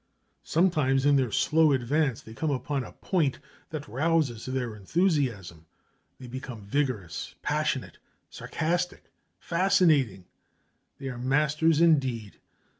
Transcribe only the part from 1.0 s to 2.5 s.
in their slow advance they come